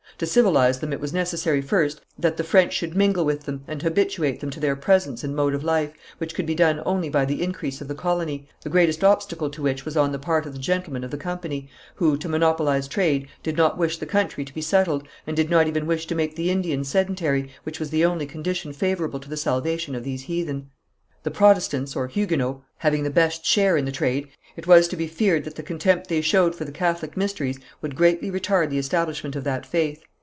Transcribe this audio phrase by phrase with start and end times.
[0.17, 3.81] To civilize them it was necessary first that the French should mingle with them and
[3.81, 7.25] habituate them to their presence and mode of life, which could be done only by
[7.25, 10.53] the increase of the colony, the greatest obstacle to which was on the part of
[10.53, 14.53] the gentlemen of the company, who, to monopolize trade, did not wish the country to
[14.53, 18.05] be settled, and did not even wish to make the Indians sedentary, which was the
[18.05, 20.69] only condition favourable to the salvation of these heathen.
[21.23, 25.07] The Protestants, or Huguenots, having the best share in the trade, it was to be
[25.07, 29.35] feared that the contempt they showed for the Catholic mysteries would greatly retard the establishment
[29.35, 30.03] of that faith.